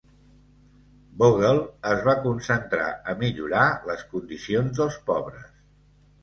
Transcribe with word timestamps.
Bogle 1.19 1.51
es 1.89 2.01
va 2.07 2.15
concentrar 2.23 2.87
a 3.13 3.15
millorar 3.21 3.67
les 3.91 4.03
condicions 4.15 4.81
dels 4.83 4.99
pobres. 5.13 5.47